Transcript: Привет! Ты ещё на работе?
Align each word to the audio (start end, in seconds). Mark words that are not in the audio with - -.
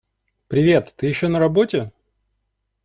Привет! 0.47 0.95
Ты 0.97 1.05
ещё 1.05 1.27
на 1.29 1.37
работе? 1.37 1.91